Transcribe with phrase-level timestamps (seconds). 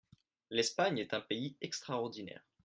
[0.49, 2.41] L’Espagne est un pays extraordinaire.